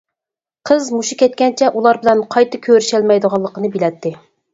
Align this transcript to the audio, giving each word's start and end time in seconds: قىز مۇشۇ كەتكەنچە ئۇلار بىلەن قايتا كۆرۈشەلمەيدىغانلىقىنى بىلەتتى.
قىز 0.69 0.87
مۇشۇ 0.93 1.17
كەتكەنچە 1.19 1.69
ئۇلار 1.81 1.99
بىلەن 2.05 2.23
قايتا 2.37 2.61
كۆرۈشەلمەيدىغانلىقىنى 2.65 3.71
بىلەتتى. 3.77 4.15